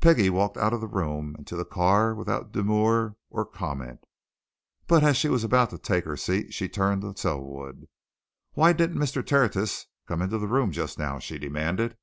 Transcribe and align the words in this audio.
Peggie 0.00 0.30
walked 0.30 0.56
out 0.56 0.72
of 0.72 0.80
the 0.80 0.86
room 0.88 1.34
and 1.36 1.46
to 1.48 1.54
the 1.54 1.66
car 1.66 2.14
without 2.14 2.50
demur 2.50 3.14
or 3.28 3.44
comment. 3.44 4.02
But 4.86 5.04
as 5.04 5.18
she 5.18 5.28
was 5.28 5.44
about 5.44 5.68
to 5.68 5.76
take 5.76 6.06
her 6.06 6.16
seat 6.16 6.54
she 6.54 6.66
turned 6.66 7.02
to 7.02 7.14
Selwood. 7.14 7.86
"Why 8.54 8.72
didn't 8.72 8.96
Mr. 8.96 9.22
Tertius 9.22 9.84
come 10.08 10.22
into 10.22 10.38
the 10.38 10.48
room 10.48 10.72
just 10.72 10.98
now?" 10.98 11.18
she 11.18 11.38
demanded. 11.38 11.98